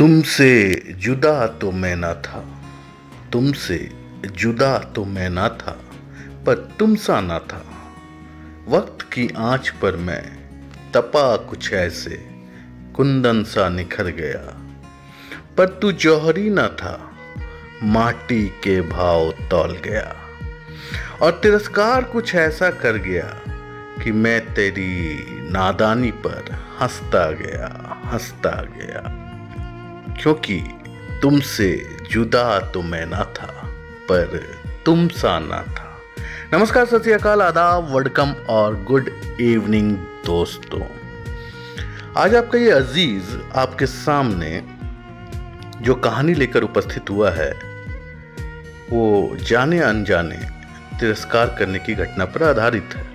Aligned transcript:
तुमसे 0.00 0.82
जुदा 0.90 1.46
तो 1.46 1.72
मैं 1.72 1.96
ना 1.96 2.14
था, 2.14 2.62
तुमसे 3.32 3.90
जुदा 4.26 4.78
तो 4.78 5.04
मैं 5.04 5.30
ना 5.30 5.48
था, 5.48 5.84
पर 6.46 6.54
तुम 6.78 6.94
सा 6.94 7.20
ना 7.20 7.38
था। 7.38 7.66
वक्त 8.68 9.12
की 9.12 9.28
आँच 9.38 9.68
पर 9.68 9.96
मैं 9.96 10.22
तपा 10.92 11.36
कुछ 11.36 11.72
ऐसे, 11.72 12.30
कुंदन 12.94 13.44
सा 13.44 13.68
निखर 13.68 14.04
गया। 14.04 14.60
पर 15.56 15.68
तू 15.68 15.92
जौहरी 15.92 16.50
ना 16.50 16.68
था, 16.68 17.10
माटी 17.82 18.46
के 18.46 18.80
भाव 18.80 19.30
तौल 19.30 19.72
गया। 19.72 20.16
और 21.22 21.30
तिरस्कार 21.30 22.04
कुछ 22.04 22.34
ऐसा 22.34 22.70
कर 22.70 22.96
गया 22.96 23.40
कि 24.04 24.12
मैं 24.12 24.54
तेरी 24.54 25.24
नादानी 25.50 26.10
पर 26.10 26.68
हंसता 26.80 27.30
गया 27.30 27.98
हंसता 28.12 28.62
गया। 28.62 29.26
क्योंकि 30.20 30.56
तुमसे 31.22 31.68
जुदा 32.10 32.58
तो 32.60 32.82
मैं 32.82 33.04
ना 33.06 33.22
था, 33.36 33.46
पर 34.08 34.40
तुम 34.86 35.06
सा 35.08 35.38
ना 35.38 35.62
था। 35.68 35.86
नमस्कार, 36.52 36.84
सत 36.86 37.02
श्रीकाल 37.02 37.42
आदाब 37.42 37.94
वेलकम 37.94 38.32
और 38.48 38.74
गुड 38.84 39.08
इवनिंग 39.40 39.96
दोस्तों। 40.26 40.82
आज 42.16 42.34
आपका 42.34 42.58
ये 42.58 42.70
अज़ीज़ 42.70 43.36
आपके 43.54 43.86
सामने 43.86 44.62
जो 45.82 45.94
कहानी 45.94 46.34
लेकर 46.34 46.62
उपस्थित 46.62 47.10
हुआ 47.10 47.30
है, 47.30 47.50
वो 48.90 49.36
जाने 49.42 49.78
अनजाने 49.80 50.38
तिरस्कार 51.00 51.54
करने 51.58 51.78
की 51.78 51.94
घटना 51.94 52.24
पर 52.24 52.42
आधारित 52.42 52.94
है। 52.96 53.06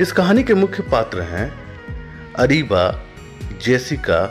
इस 0.00 0.12
कहानी 0.12 0.42
के 0.42 0.54
मुख्य 0.54 0.82
पात्र 0.82 1.22
हैं 1.22 1.50
अरीबा, 2.36 2.90
जेसिका 3.62 4.22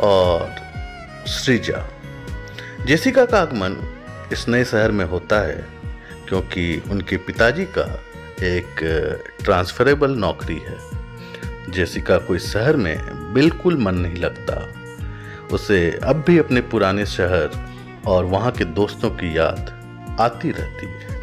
और 0.00 0.57
सृजा। 1.28 1.88
जेसिका 2.86 3.24
का 3.24 3.40
आगमन 3.40 3.76
इस 4.32 4.48
नए 4.48 4.64
शहर 4.64 4.92
में 4.92 5.04
होता 5.04 5.40
है 5.40 5.66
क्योंकि 6.28 6.82
उनके 6.90 7.16
पिताजी 7.16 7.64
का 7.64 7.84
एक 8.42 8.80
ट्रांसफरेबल 9.44 10.10
नौकरी 10.10 10.58
है। 10.58 10.76
जेसिका 11.70 12.18
को 12.18 12.34
इस 12.36 12.52
शहर 12.52 12.76
में 12.76 12.98
बिल्कुल 13.34 13.78
मन 13.78 13.94
नहीं 13.94 14.16
लगता। 14.16 14.56
उसे 15.52 15.98
अब 16.04 16.24
भी 16.26 16.38
अपने 16.38 16.60
पुराने 16.60 17.06
शहर 17.06 17.50
और 18.06 18.24
वहाँ 18.24 18.52
के 18.52 18.64
दोस्तों 18.64 19.10
की 19.10 19.36
याद 19.38 19.74
आती 20.20 20.50
रहती 20.50 20.86
है। 20.86 21.20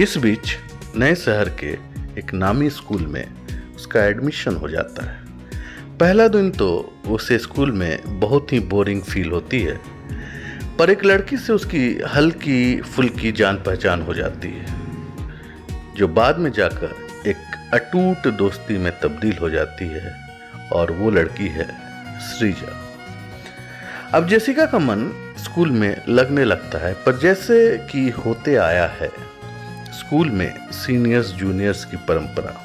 इस 0.00 0.16
बीच 0.16 0.56
नए 0.96 1.14
शहर 1.14 1.48
के 1.48 1.72
एक 2.18 2.34
नामी 2.34 2.70
स्कूल 2.70 3.06
में 3.06 3.26
उसका 3.76 4.04
एडमिशन 4.04 4.56
हो 4.56 4.68
जाता 4.68 5.04
है। 5.04 5.19
पहला 6.00 6.26
दिन 6.28 6.50
तो 6.50 6.66
उसे 7.06 7.38
स्कूल 7.38 7.70
में 7.72 8.20
बहुत 8.20 8.52
ही 8.52 8.58
बोरिंग 8.68 9.00
फील 9.02 9.30
होती 9.30 9.60
है, 9.62 9.78
पर 10.78 10.90
एक 10.90 11.04
लड़की 11.04 11.36
से 11.36 11.52
उसकी 11.52 11.80
हल्की 12.14 12.80
फुल्की 12.82 13.32
जान 13.32 13.56
पहचान 13.56 14.02
हो 14.02 14.14
जाती 14.14 14.48
है, 14.48 14.66
जो 15.96 16.08
बाद 16.08 16.38
में 16.38 16.50
जाकर 16.52 16.94
एक 17.28 17.36
अटूट 17.74 18.28
दोस्ती 18.34 18.78
में 18.78 18.92
तब्दील 19.00 19.36
हो 19.38 19.50
जाती 19.50 19.88
है, 19.88 20.14
और 20.72 20.92
वो 20.92 21.10
लड़की 21.10 21.48
है 21.48 21.68
श्रीजा। 22.28 22.72
अब 24.14 24.28
जेसिका 24.28 24.66
का 24.66 24.78
मन 24.78 25.10
स्कूल 25.38 25.70
में 25.70 25.96
लगने 26.08 26.44
लगता 26.44 26.78
है, 26.78 26.94
पर 26.96 27.18
जैसे 27.18 27.76
कि 27.92 28.08
होते 28.18 28.56
आया 28.62 28.86
है, 29.00 29.10
स्कूल 30.00 30.30
में 30.30 30.50
सीनियर्स 30.72 31.32
जूनियर्स 31.34 31.84
की 31.84 31.96
परंपरा। 32.08 32.56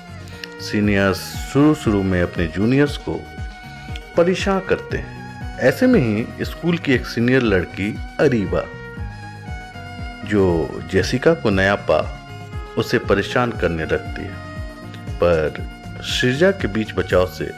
सीनियर्स 0.62 1.18
शुरू 1.54 1.74
शुरू 1.76 2.02
में 2.04 2.22
अपने 2.22 2.48
जूनियर्स 2.48 2.98
को 2.98 3.14
परेशान 4.18 4.60
करते 4.60 4.98
हैं। 4.98 5.60
ऐसे 5.60 5.88
में 5.88 6.00
ही 6.02 6.46
स्कूल 6.46 6.78
की 6.78 6.94
एक 6.94 7.06
सीनियर 7.06 7.42
लड़की 7.42 7.96
अरीबा, 8.20 8.64
जो 10.30 10.82
जेसिका 10.92 11.34
को 11.34 11.50
नया 11.50 11.76
पा, 11.76 12.00
उसे 12.78 13.00
परेशान 13.00 13.52
करने 13.52 13.86
लगती 13.86 14.22
है। 14.22 14.34
पर 15.16 16.02
श्रीजा 16.04 16.52
के 16.52 16.68
बीच 16.68 16.94
बचाव 16.96 17.28
से 17.28 17.52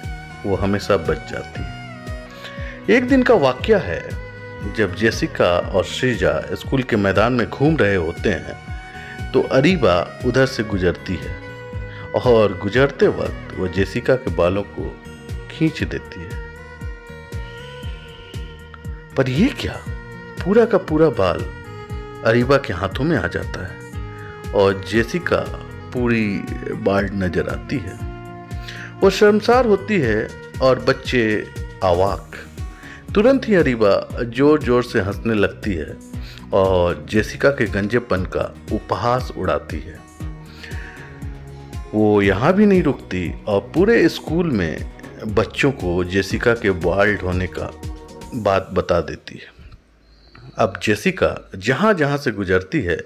वो 0.46 0.56
हमेशा 0.56 0.98
बच 0.98 1.32
जाती 1.32 1.62
है। 1.62 2.98
एक 2.98 3.08
दिन 3.08 3.24
का 3.24 3.34
वाक्य 3.34 3.76
है, 3.76 4.04
जब 4.78 4.96
जेसिका 4.96 5.58
और 5.60 5.84
श्रीजा 5.86 6.40
स्कूल 6.54 6.84
के 6.84 6.96
मैदान 6.96 7.34
में 7.34 7.50
घूम 7.50 7.78
रहे 7.78 7.96
होते 7.96 8.30
हैं 8.30 9.32
तो 9.32 9.42
अरीबा 9.42 10.20
उधर 10.26 10.46
से 10.46 10.64
गुजरती 10.64 11.16
है। 11.16 11.47
और 12.20 12.58
गुजरते 12.58 13.08
वक्त 13.08 13.54
वो 13.58 13.68
जेसिका 13.68 14.16
के 14.16 14.36
बालों 14.36 14.64
को 14.70 14.90
खींच 15.52 15.84
देती 15.84 16.22
है। 16.22 16.46
पर 19.18 19.30
यह 19.30 19.54
क्या? 19.60 19.76
पूरा 20.44 20.66
का 20.66 20.78
पूरा 20.80 21.10
बाल 21.10 21.44
अरीबा 22.26 22.58
के 22.58 22.74
हाथों 22.74 23.04
में 23.04 23.18
आ 23.18 23.28
जाता 23.28 23.66
है 23.68 24.52
और 24.54 24.84
जेसिका 24.90 25.40
पूरी 25.94 26.28
बाल 26.84 27.10
नज़र 27.14 27.50
आती 27.50 27.78
है। 27.78 27.98
वो 29.02 29.10
शर्मसार 29.10 29.66
होती 29.66 30.00
है 30.00 30.28
और 30.62 30.80
बच्चे 30.80 31.24
आवाक 31.84 32.36
तुरंत 33.16 33.48
ही 33.48 33.56
अरीबा 33.56 34.24
ज़ोर 34.24 34.64
ज़ोर 34.64 34.84
से 34.84 35.02
हंसने 35.02 35.34
लगती 35.34 35.74
है 35.74 35.98
और 36.54 37.06
जेसिका 37.10 37.50
के 37.52 37.66
गंजेपन 37.72 38.26
का 38.36 38.54
उपहास 38.74 39.32
उड़ाती 39.38 39.80
है। 39.80 40.07
वो 41.94 42.22
यहाँ 42.22 42.54
भी 42.54 42.66
नहीं 42.66 42.84
रुकती 42.84 43.32
और 43.48 43.60
पूरे 43.76 44.08
स्कूल 44.10 44.52
में 44.52 45.34
बच्चों 45.36 45.72
को 45.72 46.04
जेसिका 46.04 46.54
के 46.54 46.72
बाल 46.72 47.16
होने 47.16 47.48
का 47.48 47.72
बात 48.36 48.70
बता 48.74 49.00
देती 49.02 49.36
है। 49.36 49.56
अब 50.58 50.80
जेसिका 50.84 51.50
जहाँ 51.56 51.94
जहाँ 51.94 52.18
से 52.18 52.32
गुजरती 52.32 52.82
है, 52.82 52.98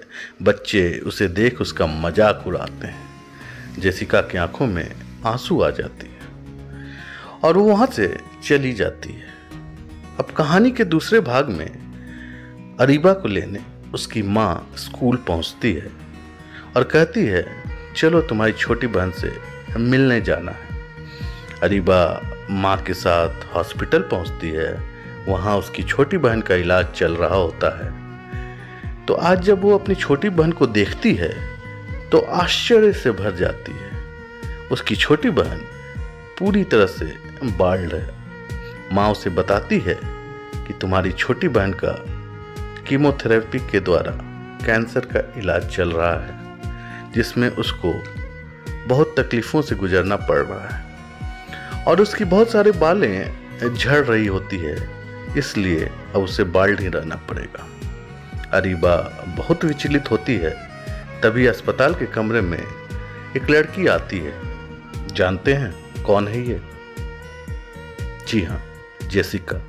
बच्चे 0.42 0.98
उसे 1.06 1.28
देख 1.28 1.60
उसका 1.60 1.86
मज़ाक 1.86 2.44
उड़ाते 2.46 2.86
हैं। 2.86 3.80
जेसिका 3.80 4.20
की 4.20 4.38
आँखों 4.38 4.66
में 4.66 4.90
आँसू 5.26 5.60
आ 5.60 5.70
जाती 5.70 6.06
है 6.06 7.40
और 7.44 7.56
वो 7.56 7.64
वहाँ 7.64 7.86
से 7.86 8.16
चली 8.44 8.72
जाती 8.72 9.12
है। 9.12 9.30
अब 10.18 10.34
कहानी 10.36 10.70
के 10.70 10.84
दूसरे 10.84 11.20
भाग 11.20 11.48
में 11.48 12.76
अरीबा 12.80 13.12
को 13.12 13.28
लेने 13.28 13.60
उसकी 13.94 14.22
माँ 14.22 14.72
स्कूल 14.78 15.16
पहुँचती 15.28 15.72
है 15.72 15.90
और 16.76 16.84
कहती 16.84 17.24
है 17.24 17.44
चलो 17.96 18.20
तुम्हारी 18.20 18.52
छोटी 18.52 18.86
बहन 18.86 19.10
से 19.10 19.32
मिलने 19.78 20.20
जाना 20.20 20.52
है। 20.52 20.80
अरीबा 21.62 22.00
माँ 22.50 22.76
के 22.76 22.94
साथ 22.94 23.44
हॉस्पिटल 23.54 24.02
पहुँचती 24.02 24.50
है। 24.50 24.72
वहाँ 25.28 25.56
उसकी 25.58 25.82
छोटी 25.82 26.18
बहन 26.18 26.40
का 26.40 26.54
इलाज 26.54 26.86
चल 26.94 27.16
रहा 27.16 27.36
होता 27.36 27.68
है। 27.78 27.90
तो 29.06 29.14
आज 29.14 29.42
जब 29.42 29.62
वो 29.62 29.78
अपनी 29.78 29.94
छोटी 29.94 30.28
बहन 30.30 30.52
को 30.52 30.66
देखती 30.68 31.14
है 31.14 31.30
तो 32.10 32.18
आश्चर्य 32.18 32.92
से 32.92 33.10
भर 33.10 33.36
जाती 33.36 33.72
है। 33.72 33.90
उसकी 34.72 34.96
छोटी 34.96 35.30
बहन 35.30 35.60
पूरी 36.38 36.64
तरह 36.64 36.86
से 36.86 37.12
बाल्ड 37.58 37.94
है। 37.94 38.08
माँ 38.92 39.10
उसे 39.10 39.30
बताती 39.30 39.78
है 39.78 39.98
कि 40.56 40.72
तुम्हारी 40.72 41.12
छोटी 41.12 41.48
बहन 41.48 41.72
का 41.84 41.92
कीमोथेरेपी 42.88 43.58
के 43.70 43.80
द्वारा 43.80 44.12
कैंसर 44.66 45.06
का 45.06 45.20
इलाज 45.40 45.68
चल 45.68 45.92
रहा 45.92 46.14
है। 46.16 46.41
जिसमें 47.14 47.48
उसको 47.48 47.92
बहुत 48.88 49.14
तकलीफ़ों 49.18 49.62
से 49.62 49.74
गुजरना 49.74 50.16
पड़ 50.16 50.38
रहा 50.38 50.68
है। 50.68 51.84
और 51.84 52.00
उसकी 52.00 52.24
बहुत 52.24 52.50
सारे 52.50 52.70
बालें 52.72 53.74
झड़ 53.74 54.04
रही 54.04 54.26
होती 54.26 54.56
है, 54.56 54.76
इसलिए 55.38 55.84
अब 55.84 56.22
उसे 56.22 56.44
बाल 56.44 56.76
ही 56.78 56.88
रहना 56.88 57.16
पड़ेगा। 57.28 57.66
अरीबा 58.52 58.96
बहुत 59.36 59.64
विचलित 59.64 60.10
होती 60.10 60.36
है, 60.36 60.50
तभी 61.22 61.46
अस्पताल 61.46 61.94
के 61.94 62.06
कमरे 62.06 62.40
में 62.40 62.58
एक 62.58 63.50
लड़की 63.50 63.86
आती 63.86 64.18
है। 64.18 64.34
जानते 65.14 65.52
हैं 65.54 66.02
कौन 66.02 66.28
है 66.28 66.46
ये? 66.48 66.60
जी 68.28 68.42
हाँ 68.42 68.62
जेसिका। 69.06 69.60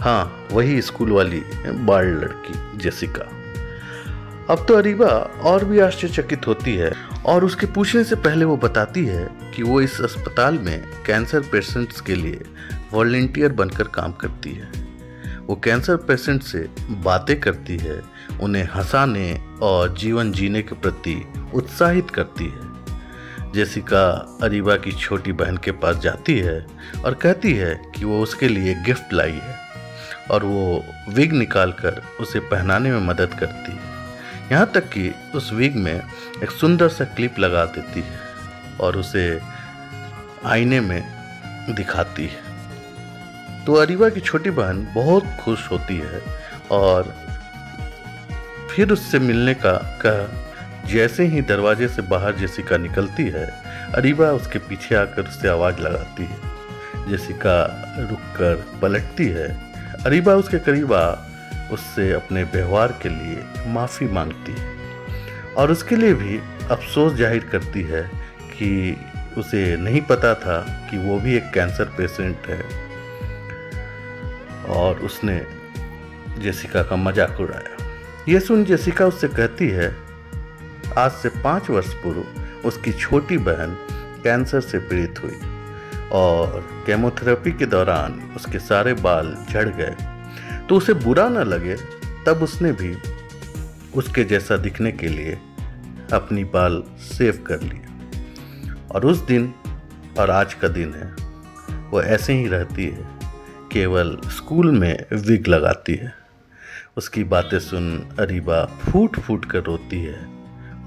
हाँ 0.00 0.48
वही 0.52 0.80
स्कूल 0.82 1.10
वाली 1.12 1.42
बाल 1.66 2.06
लड़की, 2.06 2.78
जेसिका। 2.78 3.28
अब 4.50 4.64
तो 4.68 4.74
अरीबा 4.74 5.06
और 5.44 5.64
भी 5.64 5.78
आश्चर्यचकित 5.78 6.46
होती 6.46 6.74
है 6.74 6.92
और 7.26 7.44
उसके 7.44 7.66
पूछने 7.66 8.04
से 8.04 8.16
पहले 8.16 8.44
वो 8.44 8.56
बताती 8.56 9.04
है 9.04 9.28
कि 9.56 9.62
वो 9.62 9.80
इस 9.80 10.00
अस्पताल 10.00 10.58
में 10.58 10.84
कैंसर 11.06 11.40
पेशेंट्स 11.40 12.00
के 12.00 12.14
लिए 12.14 12.40
वॉल्टियर 12.92 13.52
बनकर 13.52 13.84
काम 13.84 14.12
करती 14.12 14.50
है। 14.50 14.70
वो 15.46 15.56
कैंसर 15.56 15.96
पेशेंट 15.96 16.42
से 16.42 16.68
बातें 16.90 17.40
करती 17.40 17.76
है, 17.76 18.02
उन्हें 18.40 18.68
हंसाने 18.74 19.40
और 19.62 19.96
जीवन 19.98 20.32
जीने 20.32 20.62
के 20.62 20.74
प्रति 20.74 21.32
उत्साहित 21.54 22.10
करती 22.10 22.44
है। 22.44 23.52
जेसिका 23.52 24.38
अरीबा 24.42 24.76
की 24.76 24.92
छोटी 24.92 25.32
बहन 25.32 25.56
के 25.56 25.70
पास 25.70 25.96
जाती 25.96 26.38
है 26.38 26.66
और 27.04 27.14
कहती 27.14 27.52
है 27.52 27.80
कि 27.98 28.04
वो 28.04 28.22
उसके 28.22 28.48
लिए 28.48 28.74
गिफ्ट 28.74 29.12
लाई 29.12 29.40
है 29.44 29.58
और 30.30 30.44
वो 30.44 30.84
विग 31.08 31.32
निकाल 31.32 31.72
कर 31.72 32.02
उसे 32.20 32.40
पहनाने 32.40 32.90
में 32.90 33.00
मदद 33.00 33.34
करती 33.40 33.72
है। 33.72 33.87
यहाँ 34.52 34.66
तक 34.66 34.88
कि 34.88 35.14
उस 35.34 35.52
विग 35.52 35.76
में 35.76 36.02
एक 36.42 36.50
सुंदर 36.50 36.88
सा 36.88 37.04
क्लिप 37.04 37.38
लगा 37.38 37.64
देती 37.64 38.00
है 38.00 38.18
और 38.80 38.96
उसे 38.96 39.40
आईने 40.44 40.80
में 40.80 41.02
दिखाती 41.70 42.26
है। 42.26 43.64
तो 43.64 43.74
अरीबा 43.74 44.08
की 44.08 44.20
छोटी 44.20 44.50
बहन 44.50 44.88
बहुत 44.94 45.24
खुश 45.40 45.70
होती 45.70 45.96
है 45.96 46.22
और 46.70 47.14
फिर 48.70 48.92
उससे 48.92 49.18
मिलने 49.18 49.54
का 49.54 49.98
कह 50.06 50.88
जैसे 50.88 51.24
ही 51.24 51.40
दरवाजे 51.40 51.88
से 51.88 52.02
बाहर 52.02 52.34
जेसिका 52.34 52.76
निकलती 52.76 53.22
है 53.22 53.46
अरीबा 53.94 54.30
उसके 54.30 54.58
पीछे 54.58 54.94
आकर 54.94 55.22
उससे 55.22 55.48
आवाज़ 55.48 55.78
लगाती 55.78 56.24
है। 56.24 57.08
जेसिका 57.10 57.64
रुककर 57.98 58.78
पलटती 58.82 59.26
है। 59.26 59.48
अरीबा 60.04 60.34
उसके 60.34 60.58
करीब 60.58 60.92
आ 60.92 61.14
उससे 61.72 62.10
अपने 62.12 62.42
व्यवहार 62.44 62.98
के 63.02 63.08
लिए 63.08 63.72
माफ़ी 63.72 64.08
मांगती 64.08 64.52
है। 64.52 64.76
और 65.54 65.70
उसके 65.72 65.96
लिए 65.96 66.14
भी 66.14 66.38
अफसोस 66.70 67.12
ज़ाहिर 67.12 67.44
करती 67.44 67.82
है 67.82 68.02
कि 68.50 68.96
उसे 69.38 69.76
नहीं 69.76 70.00
पता 70.00 70.34
था 70.34 70.58
कि 70.90 70.98
वो 70.98 71.18
भी 71.20 71.36
एक 71.36 71.50
कैंसर 71.54 71.84
पेशेंट 71.96 72.46
है। 72.46 72.62
और 74.74 74.98
उसने 75.00 75.40
जेसिका 76.38 76.82
का 76.82 76.96
मज़ाक 76.96 77.40
उड़ाया। 77.40 77.76
ये 78.28 78.40
सुन 78.40 78.64
जेसिका 78.64 79.06
उससे 79.06 79.28
कहती 79.28 79.68
है, 79.68 79.94
आज 80.98 81.10
से 81.12 81.28
पाँच 81.42 81.70
वर्ष 81.70 81.92
पूर्व 81.94 82.66
उसकी 82.68 82.92
छोटी 82.92 83.38
बहन 83.38 83.76
कैंसर 84.24 84.60
से 84.60 84.78
पीड़ित 84.80 85.22
हुई 85.22 85.38
और 86.12 86.60
केमोथेरेपी 86.86 87.52
के 87.52 87.66
दौरान 87.66 88.20
उसके 88.36 88.58
सारे 88.58 88.92
बाल 88.94 89.36
झड़ 89.50 89.68
गए। 89.68 89.94
तो 90.68 90.76
उसे 90.76 90.94
बुरा 90.94 91.28
न 91.28 91.38
लगे, 91.38 91.76
तब 92.26 92.42
उसने 92.42 92.72
भी 92.72 92.96
उसके 93.94 94.24
जैसा 94.24 94.56
दिखने 94.56 94.92
के 94.92 95.08
लिए 95.08 95.38
अपनी 96.12 96.44
बाल 96.44 96.82
सेव 96.98 97.44
कर 97.46 97.60
लिए। 97.60 97.80
और 98.90 99.06
उस 99.06 99.18
दिन, 99.18 99.54
और 100.18 100.30
आज 100.30 100.54
का 100.54 100.68
दिन 100.68 100.94
है, 100.94 101.14
वो 101.90 102.02
ऐसे 102.02 102.32
ही 102.32 102.46
रहती 102.48 102.84
है, 102.84 103.08
केवल 103.72 104.18
स्कूल 104.26 104.70
में 104.70 105.04
विग 105.12 105.46
लगाती 105.46 105.94
है। 105.94 106.14
उसकी 106.96 107.24
बातें 107.24 107.58
सुन 107.58 108.08
अरीबा 108.18 108.64
फूट 108.64 109.20
फूट 109.20 109.44
कर 109.44 109.62
रोती 109.62 110.02
है, 110.02 110.28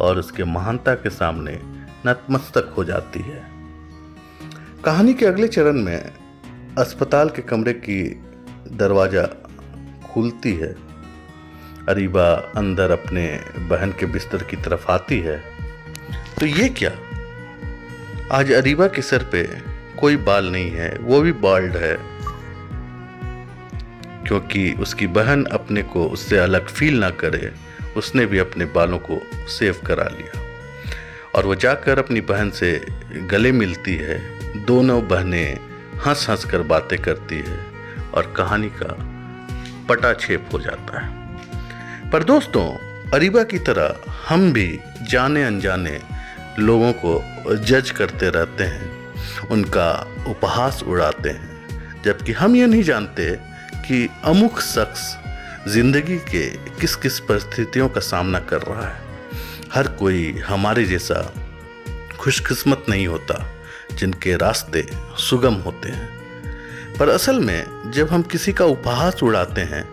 और 0.02 0.18
उसके 0.18 0.44
महानता 0.44 0.96
के 0.96 1.10
सामने 1.10 1.60
नतमस्तक 2.08 2.74
हो 2.78 2.84
जाती 2.84 3.20
है। 3.20 3.44
कहानी 4.86 5.14
के 5.14 5.26
अगले 5.26 5.48
चरण 5.48 5.74
में 5.74 6.12
अस्पताल 6.78 7.30
के 7.30 7.42
कमरे 7.42 7.74
की 7.74 8.04
दरवाज़ा 8.72 9.41
खुलती 10.14 10.54
है। 10.54 10.76
अरीबा 11.90 12.54
अंदर 12.56 12.92
अपने 12.92 13.40
बहन 13.58 13.92
के 13.92 14.06
बिस्तर 14.06 14.44
की 14.44 14.56
तरफ़ 14.56 14.92
आती 14.92 15.20
है। 15.20 15.44
तो 16.40 16.46
ये 16.46 16.70
क्या? 16.70 16.92
आज 18.32 18.52
अरीबा 18.52 18.88
के 18.88 19.02
सर 19.02 19.24
पे 19.24 19.50
कोई 20.00 20.18
बाल 20.18 20.52
नहीं 20.52 20.72
है, 20.72 20.98
वो 21.02 21.22
भी 21.22 21.32
बाल्ड 21.32 21.78
है। 21.78 21.98
क्योंकि 24.28 24.74
उसकी 24.74 25.08
बहन 25.08 25.46
अपने 25.46 25.84
को 25.84 26.06
उससे 26.06 26.38
अलग 26.38 26.68
फील 26.68 27.00
ना 27.00 27.10
करे, 27.10 27.52
उसने 27.98 28.26
भी 28.26 28.38
अपने 28.38 28.66
बालों 28.66 29.00
को 29.00 29.22
सेव 29.48 29.76
करा 29.86 30.04
लिया। 30.04 30.42
और 31.36 31.46
वो 31.46 31.56
जाकर 31.56 32.00
अपनी 32.00 32.22
बहन 32.22 32.50
से 32.50 32.86
गले 33.16 33.52
मिलती 33.52 33.96
है, 33.96 34.40
दोनों 34.66 35.08
बहनें 35.08 35.60
हंस 36.08 36.28
हंस 36.30 36.46
कर 36.46 36.62
बातें 36.62 37.00
करती 37.00 37.36
है, 37.36 37.66
और 38.14 38.34
कहानी 38.38 38.70
का 38.70 39.11
पटाछेप 39.92 40.50
हो 40.54 40.60
जाता 40.60 41.00
है। 41.00 42.10
पर 42.12 42.24
दोस्तों, 42.24 42.66
अरीबा 43.14 43.44
की 43.44 43.60
तरह 43.60 43.96
हम 44.28 44.52
भी 44.54 44.80
जाने 45.10 45.44
अनजाने 45.44 46.00
लोगों 46.60 46.92
को 46.94 47.56
जज 47.56 47.92
करते 47.92 48.30
रहते 48.30 48.64
हैं, 48.64 48.90
उनका 49.52 49.90
उपहास 50.28 50.84
उड़ाते 50.84 51.30
हैं, 51.30 52.02
जबकि 52.06 52.32
हम 52.32 52.56
ये 52.56 52.66
नहीं 52.66 52.84
जानते 52.84 53.30
कि 53.88 54.10
अमुक 54.24 54.60
शख्स 54.60 55.18
ज़िंदगी 55.68 56.18
के 56.18 56.48
किस 56.80 56.96
किस 56.96 57.20
परिस्थितियों 57.20 57.90
का 57.90 58.02
सामना 58.02 58.40
कर 58.40 58.62
रहा 58.62 58.88
है। 58.88 59.02
हर 59.74 59.88
कोई 59.88 60.32
हमारे 60.40 60.86
जैसा 60.86 61.34
खुशकिस्मत 62.20 62.86
नहीं 62.90 63.08
होता, 63.08 63.46
जिनके 63.94 64.36
रास्ते 64.36 64.88
सुगम 65.18 65.54
होते 65.54 65.90
हैं। 65.90 66.21
पर 67.02 67.10
असल 67.10 67.40
में, 67.40 67.92
जब 67.92 68.10
हम 68.10 68.22
किसी 68.22 68.52
का 68.54 68.66
उपहास 68.66 69.22
उड़ाते 69.24 69.62
हैं 69.62 69.84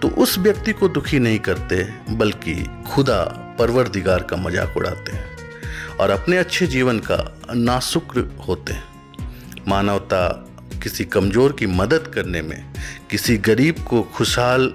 तो 0.00 0.08
उस 0.08 0.36
व्यक्ति 0.38 0.72
को 0.72 0.88
दुखी 0.88 1.18
नहीं 1.18 1.38
करते, 1.38 1.82
बल्कि 2.10 2.54
खुदा 2.86 3.22
परवरदिगार 3.58 4.22
का 4.22 4.36
मज़ाक 4.36 4.76
उड़ाते 4.76 5.12
हैं 5.12 5.96
और 6.00 6.10
अपने 6.10 6.36
अच्छे 6.36 6.66
जीवन 6.66 6.98
का 7.00 7.16
नाशुक्र 7.54 8.26
होते 8.48 8.72
हैं। 8.72 9.64
मानवता 9.68 10.26
किसी 10.82 11.04
कमज़ोर 11.06 11.52
की 11.52 11.66
मदद 11.66 12.10
करने 12.14 12.42
में, 12.42 12.72
किसी 13.10 13.36
गरीब 13.40 13.84
को 13.88 14.02
खुशहाल 14.14 14.72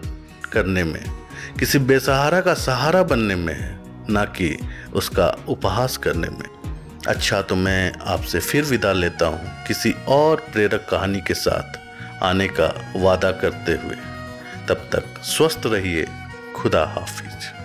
करने 0.51 0.83
में, 0.83 1.03
किसी 1.59 1.79
बेसहारा 1.79 2.41
का 2.41 2.53
सहारा 2.59 3.03
बनने 3.05 3.35
में 3.37 3.53
है, 3.53 3.79
ना 4.09 4.25
कि 4.25 4.57
उसका 4.93 5.35
उपहास 5.49 5.97
करने 5.97 6.29
में। 6.29 6.47
अच्छा 7.07 7.41
तो 7.41 7.55
मैं 7.55 7.93
आपसे 8.07 8.39
फिर 8.39 8.63
विदा 8.63 8.91
लेता 8.93 9.25
हूँ 9.25 9.65
किसी 9.67 9.95
और 10.07 10.47
प्रेरक 10.53 10.87
कहानी 10.89 11.21
के 11.21 11.33
साथ 11.33 11.79
आने 12.23 12.47
का 12.47 12.93
वादा 12.95 13.31
करते 13.31 13.71
हुए। 13.71 13.95
तब 14.69 14.89
तक 14.93 15.23
स्वस्थ 15.23 15.61
रहिए। 15.65 16.07
खुदा 16.55 16.85
हाफिज। 16.85 17.58